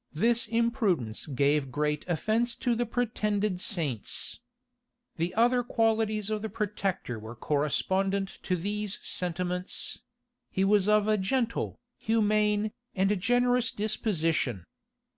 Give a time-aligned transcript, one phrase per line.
[0.00, 4.38] [*] This imprudence gave great offence to the pretended saints.
[5.16, 10.00] The other qualities of the protector were correspondent to these sentiments:
[10.52, 14.64] he was of a gentle, humane, and generous disposition.